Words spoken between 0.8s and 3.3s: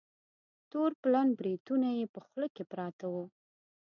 پلن بریتونه یې په خوله کې پراته وه.